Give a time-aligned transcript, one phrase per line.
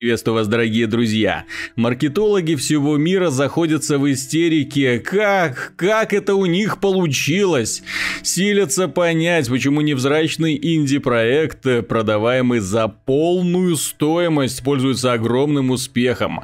[0.00, 1.44] Приветствую вас, дорогие друзья.
[1.74, 5.00] Маркетологи всего мира заходятся в истерике.
[5.00, 5.72] Как?
[5.74, 7.82] Как это у них получилось?
[8.22, 16.42] Силятся понять, почему невзрачный инди-проект, продаваемый за полную стоимость, пользуется огромным успехом.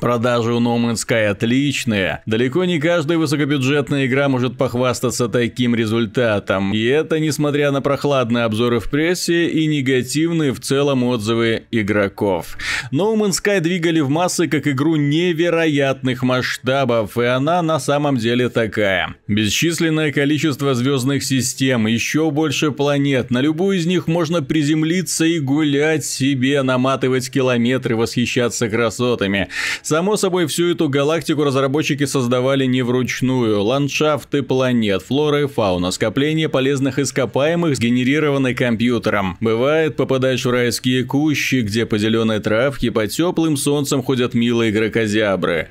[0.00, 2.22] Продажи у No Man's Sky отличные.
[2.24, 6.72] Далеко не каждая высокобюджетная игра может похвастаться таким результатом.
[6.72, 12.56] И это несмотря на прохладные обзоры в прессе и негативные в целом отзывы игроков.
[12.92, 18.48] No Man's Sky двигали в массы как игру невероятных масштабов, и она на самом деле
[18.48, 19.16] такая.
[19.26, 26.04] Бесчисленное количество звездных систем, еще больше планет, на любую из них можно приземлиться и гулять
[26.04, 29.48] себе, наматывать километры, восхищаться красотами.
[29.82, 33.62] Само собой, всю эту галактику разработчики создавали не вручную.
[33.62, 39.36] Ландшафты планет, флора и фауна, скопление полезных ископаемых, сгенерированные компьютером.
[39.40, 45.68] Бывает, попадаешь в райские кущи, где по зеленой травке под теплым солнцем ходят милые гракозябры.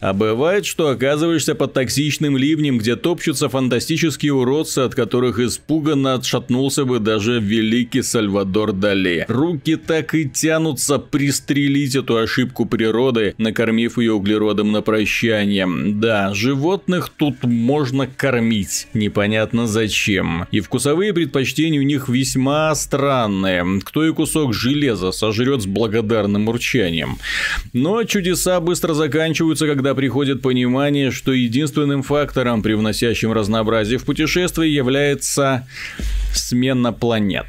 [0.00, 6.84] А бывает, что оказываешься под токсичным ливнем, где топчутся фантастические уродцы, от которых испуганно отшатнулся
[6.84, 9.24] бы даже великий Сальвадор Дали.
[9.28, 15.68] Руки так и тянутся пристрелить эту ошибку природы, накормив ее углеродом на прощание.
[15.68, 20.46] Да, животных тут можно кормить, непонятно зачем.
[20.50, 23.80] И вкусовые предпочтения у них весьма странные.
[23.84, 27.18] Кто и кусок железа сожрет с благодарным урчанием.
[27.72, 35.66] Но чудеса быстро заканчиваются, когда приходит понимание, что единственным фактором, привносящим разнообразие в путешествие, является
[36.36, 37.46] смена планет.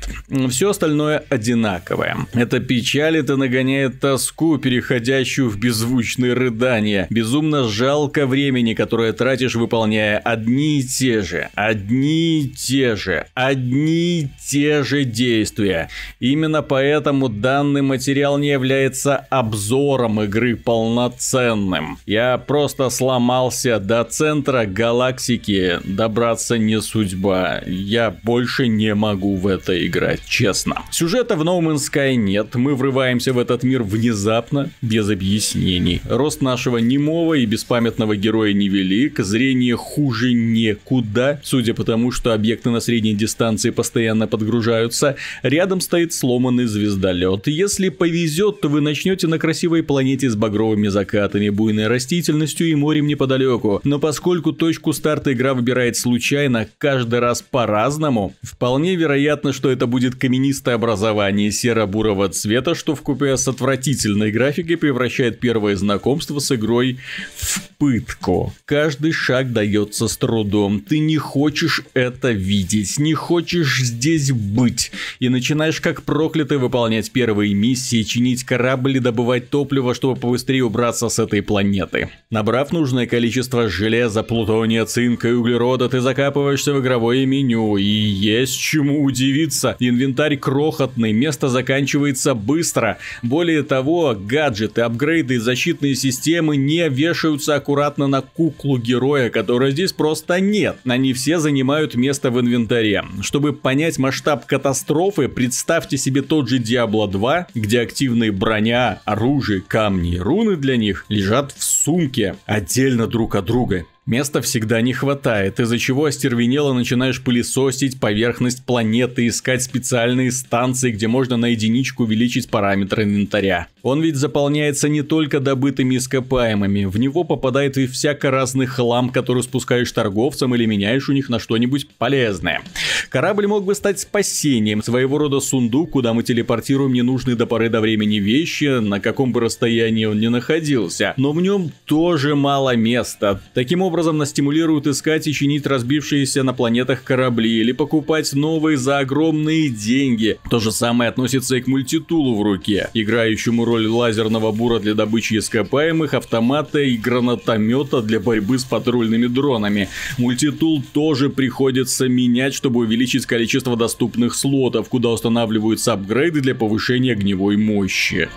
[0.50, 2.17] Все остальное одинаковое.
[2.34, 7.08] Это печалит и нагоняет тоску, переходящую в беззвучные рыдания.
[7.09, 14.22] Безумно жалко времени, которое тратишь, выполняя одни и те же, одни и те же, одни
[14.22, 15.90] и те же действия.
[16.20, 21.97] Именно поэтому данный материал не является обзором игры полноценным.
[22.06, 27.62] Я просто сломался до центра галактики, добраться не судьба.
[27.66, 30.84] Я больше не могу в это играть, честно.
[30.91, 36.01] Сюжета в No Man's Sky нет, мы врываемся в этот мир внезапно, без объяснений.
[36.09, 42.69] Рост нашего немого и беспамятного героя невелик, зрение хуже некуда, судя по тому, что объекты
[42.69, 45.16] на средней дистанции постоянно подгружаются.
[45.41, 47.47] Рядом стоит сломанный звездолет.
[47.47, 53.07] Если повезет, то вы начнете на красивой планете с багровыми закатами, буйной растительностью и морем
[53.07, 53.81] неподалеку.
[53.83, 58.33] Но поскольку точку старта игра выбирает случайно, каждый раз по-разному,
[58.63, 64.78] Вполне вероятно, что это будет каменистое образование серо-бурого цвета, что в купе с отвратительной графикой
[64.78, 66.97] превращает первое знакомство с игрой
[67.35, 68.53] в пытку.
[68.63, 70.79] Каждый шаг дается с трудом.
[70.79, 74.94] Ты не хочешь это видеть, не хочешь здесь быть.
[75.19, 81.09] И начинаешь как проклятый выполнять первые миссии, чинить корабль и добывать топливо, чтобы побыстрее убраться
[81.09, 82.12] с этой планеты.
[82.30, 88.53] Набрав нужное количество железа, плутония, цинка и углерода, ты закапываешься в игровое меню и есть
[88.53, 89.75] есть чему удивиться.
[89.80, 92.97] Инвентарь крохотный, место заканчивается быстро.
[93.22, 99.92] Более того, гаджеты, апгрейды и защитные системы не вешаются аккуратно на куклу героя, которой здесь
[99.92, 100.78] просто нет.
[100.86, 103.03] Они все занимают место в инвентаре.
[103.22, 110.16] Чтобы понять масштаб катастрофы, представьте себе тот же Diablo 2, где активные броня, оружие, камни
[110.16, 113.86] и руны для них лежат в сумке отдельно друг от друга.
[114.06, 121.08] Места всегда не хватает, из-за чего остервенело начинаешь пылесосить поверхность планеты, искать специальные станции, где
[121.08, 123.68] можно на единичку увеличить параметры инвентаря.
[123.81, 129.42] Он ведь заполняется не только добытыми ископаемыми, в него попадает и всяко разный хлам, который
[129.42, 132.62] спускаешь торговцам или меняешь у них на что-нибудь полезное.
[133.08, 137.80] Корабль мог бы стать спасением, своего рода сундук, куда мы телепортируем ненужные до поры до
[137.80, 141.13] времени вещи, на каком бы расстоянии он ни находился.
[141.16, 143.42] Но в нем тоже мало места.
[143.53, 148.76] Таким образом, образом нас стимулируют искать и чинить разбившиеся на планетах корабли или покупать новые
[148.76, 150.40] за огромные деньги.
[150.50, 155.38] То же самое относится и к мультитулу в руке, играющему роль лазерного бура для добычи
[155.38, 159.90] ископаемых, автомата и гранатомета для борьбы с патрульными дронами.
[160.18, 167.57] Мультитул тоже приходится менять, чтобы увеличить количество доступных слотов, куда устанавливаются апгрейды для повышения огневой
[167.57, 168.28] мощи.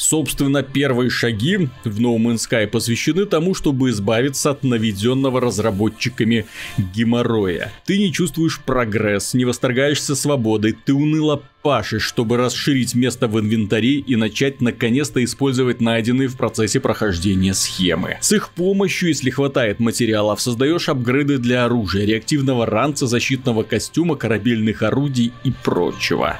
[0.00, 6.46] Собственно, первые шаги в No Man's Sky посвящены тому, чтобы избавиться от наведенного разработчиками
[6.94, 7.70] геморроя.
[7.84, 13.96] Ты не чувствуешь прогресс, не восторгаешься свободой, ты уныло пашешь, чтобы расширить место в инвентаре
[13.96, 18.16] и начать наконец-то использовать найденные в процессе прохождения схемы.
[18.22, 24.82] С их помощью, если хватает материалов, создаешь апгрейды для оружия, реактивного ранца, защитного костюма, корабельных
[24.82, 26.38] орудий и прочего.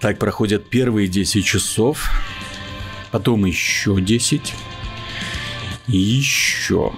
[0.00, 2.08] Так проходят первые 10 часов,
[3.16, 4.54] потом еще 10
[5.88, 6.92] и еще.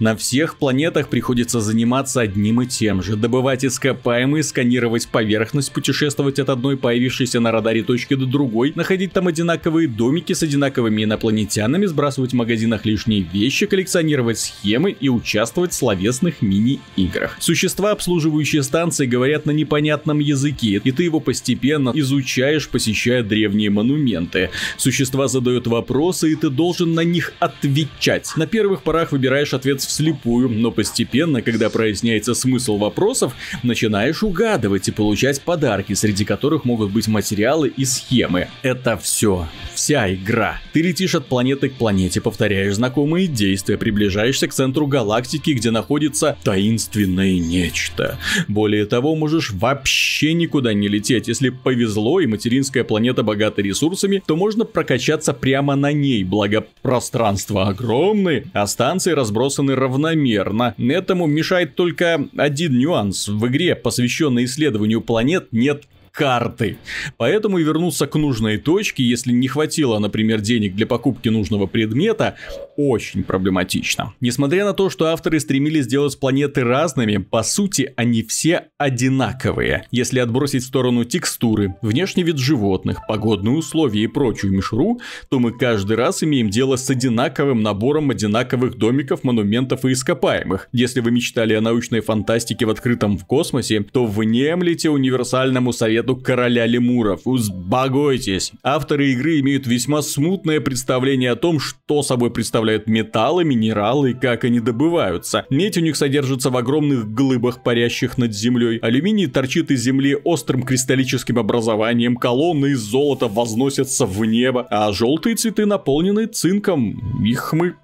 [0.00, 3.16] На всех планетах приходится заниматься одним и тем же.
[3.16, 9.28] Добывать ископаемые, сканировать поверхность, путешествовать от одной появившейся на радаре точки до другой, находить там
[9.28, 15.76] одинаковые домики с одинаковыми инопланетянами, сбрасывать в магазинах лишние вещи, коллекционировать схемы и участвовать в
[15.76, 17.36] словесных мини-играх.
[17.38, 24.50] Существа, обслуживающие станции, говорят на непонятном языке, и ты его постепенно изучаешь, посещая древние монументы.
[24.76, 28.32] Существа задают вопросы, и ты должен на них отвечать.
[28.36, 34.92] На первых порах выбираешь ответ вслепую, но постепенно, когда проясняется смысл вопросов, начинаешь угадывать и
[34.92, 38.48] получать подарки, среди которых могут быть материалы и схемы.
[38.62, 39.48] Это все.
[39.74, 40.60] Вся игра.
[40.72, 46.36] Ты летишь от планеты к планете, повторяешь знакомые действия, приближаешься к центру галактики, где находится
[46.44, 48.18] таинственное нечто.
[48.48, 51.28] Более того, можешь вообще никуда не лететь.
[51.28, 57.68] Если повезло и материнская планета богата ресурсами, то можно прокачаться прямо на ней, благо пространство
[57.68, 60.74] огромное, а станции разбросаны равномерно.
[60.78, 63.28] Этому мешает только один нюанс.
[63.28, 66.78] В игре, посвященной исследованию планет, нет карты.
[67.16, 72.36] Поэтому и вернуться к нужной точке, если не хватило, например, денег для покупки нужного предмета,
[72.76, 74.14] очень проблематично.
[74.20, 79.86] Несмотря на то, что авторы стремились сделать планеты разными, по сути они все одинаковые.
[79.90, 85.50] Если отбросить в сторону текстуры, внешний вид животных, погодные условия и прочую мишуру, то мы
[85.50, 90.68] каждый раз имеем дело с одинаковым набором одинаковых домиков, монументов и ископаемых.
[90.72, 96.16] Если вы мечтали о научной фантастике в открытом в космосе, то внемлите универсальному совету совету
[96.16, 97.22] короля лемуров.
[97.24, 98.52] Узбогойтесь.
[98.62, 104.44] Авторы игры имеют весьма смутное представление о том, что собой представляют металлы, минералы и как
[104.44, 105.46] они добываются.
[105.50, 108.78] Медь у них содержится в огромных глыбах, парящих над землей.
[108.82, 115.36] Алюминий торчит из земли острым кристаллическим образованием, колонны из золота возносятся в небо, а желтые
[115.36, 117.24] цветы наполнены цинком.
[117.24, 117.74] Их мы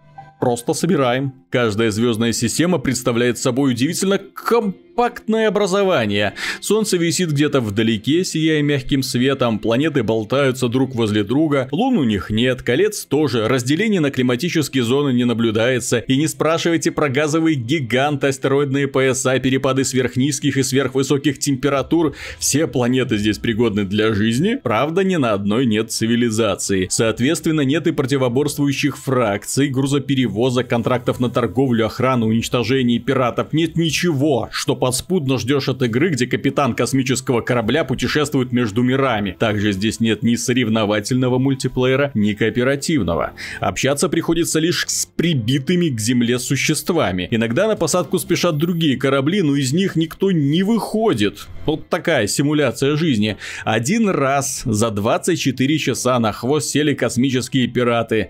[0.40, 1.32] просто собираем.
[1.50, 6.34] Каждая звездная система представляет собой удивительно компактное образование.
[6.60, 12.30] Солнце висит где-то вдалеке, сияя мягким светом, планеты болтаются друг возле друга, лун у них
[12.30, 18.28] нет, колец тоже, разделение на климатические зоны не наблюдается, и не спрашивайте про газовые гиганты,
[18.28, 22.14] астероидные пояса, перепады сверхнизких и сверхвысоких температур.
[22.38, 26.86] Все планеты здесь пригодны для жизни, правда ни на одной нет цивилизации.
[26.90, 33.54] Соответственно, нет и противоборствующих фракций, грузоперевозок, контрактов на торговлю, охрану, уничтожение пиратов.
[33.54, 39.34] Нет ничего, что подспудно ждешь от игры, где капитан космического корабля путешествует между мирами.
[39.38, 43.32] Также здесь нет ни соревновательного мультиплеера, ни кооперативного.
[43.58, 47.26] Общаться приходится лишь с прибитыми к земле существами.
[47.30, 51.48] Иногда на посадку спешат другие корабли, но из них никто не выходит.
[51.64, 53.38] Вот такая симуляция жизни.
[53.64, 58.28] Один раз за 24 часа на хвост сели космические пираты.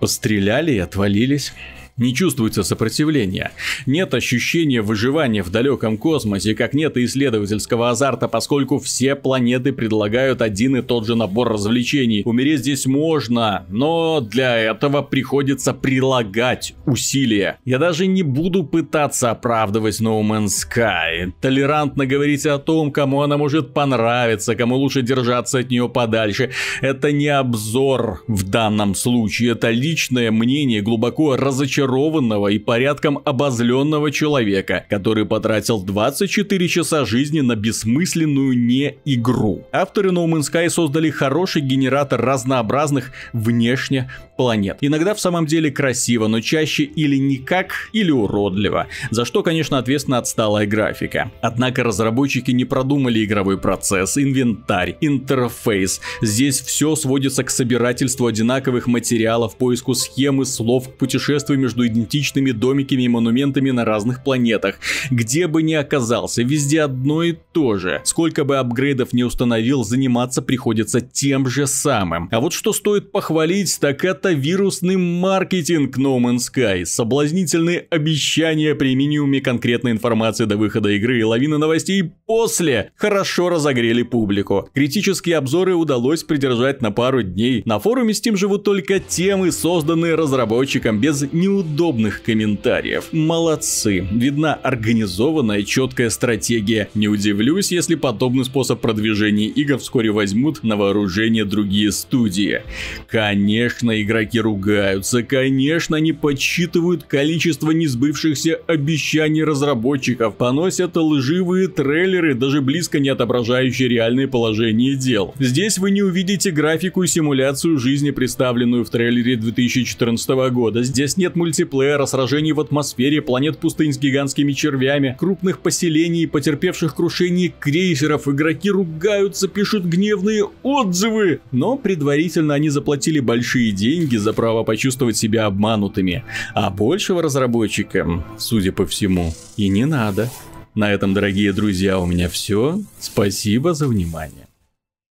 [0.00, 1.52] Постреляли и отвалились
[1.96, 3.52] не чувствуется сопротивления.
[3.86, 10.76] Нет ощущения выживания в далеком космосе, как нет исследовательского азарта, поскольку все планеты предлагают один
[10.76, 12.22] и тот же набор развлечений.
[12.24, 17.58] Умереть здесь можно, но для этого приходится прилагать усилия.
[17.64, 21.32] Я даже не буду пытаться оправдывать No Man's Sky.
[21.40, 26.50] Толерантно говорить о том, кому она может понравиться, кому лучше держаться от нее подальше.
[26.80, 34.10] Это не обзор в данном случае, это личное мнение глубоко разочарованное разочарованного и порядком обозленного
[34.10, 39.66] человека, который потратил 24 часа жизни на бессмысленную не игру.
[39.72, 44.78] Авторы No Man's Sky создали хороший генератор разнообразных внешне планет.
[44.80, 48.86] Иногда в самом деле красиво, но чаще или никак, или уродливо.
[49.10, 51.30] За что, конечно, ответственна отсталая графика.
[51.40, 56.00] Однако разработчики не продумали игровой процесс, инвентарь, интерфейс.
[56.20, 62.52] Здесь все сводится к собирательству одинаковых материалов, поиску схемы, слов, к путешествию между между идентичными
[62.52, 64.76] домиками и монументами на разных планетах.
[65.10, 68.00] Где бы ни оказался, везде одно и то же.
[68.04, 72.28] Сколько бы апгрейдов не установил, заниматься приходится тем же самым.
[72.30, 76.84] А вот что стоит похвалить, так это вирусный маркетинг No Man's Sky.
[76.84, 84.02] Соблазнительные обещания при минимуме конкретной информации до выхода игры и лавина новостей после хорошо разогрели
[84.02, 84.68] публику.
[84.74, 87.62] Критические обзоры удалось придержать на пару дней.
[87.64, 93.08] На форуме Steam живут только темы, созданные разработчиком без неудобств неудобных комментариев.
[93.12, 94.06] Молодцы.
[94.10, 96.88] Видна организованная, четкая стратегия.
[96.94, 102.62] Не удивлюсь, если подобный способ продвижения игр вскоре возьмут на вооружение другие студии.
[103.08, 112.98] Конечно, игроки ругаются, конечно, они подсчитывают количество несбывшихся обещаний разработчиков, поносят лживые трейлеры, даже близко
[112.98, 115.34] не отображающие реальное положение дел.
[115.38, 120.82] Здесь вы не увидите графику и симуляцию жизни, представленную в трейлере 2014 года.
[120.82, 127.54] Здесь нет мультиплеера, сражений в атмосфере, планет пустынь с гигантскими червями, крупных поселений, потерпевших крушение
[127.60, 128.26] крейсеров.
[128.26, 131.40] Игроки ругаются, пишут гневные отзывы.
[131.52, 136.24] Но предварительно они заплатили большие деньги за право почувствовать себя обманутыми.
[136.54, 140.30] А большего разработчикам, судя по всему, и не надо.
[140.74, 142.80] На этом, дорогие друзья, у меня все.
[142.98, 144.48] Спасибо за внимание.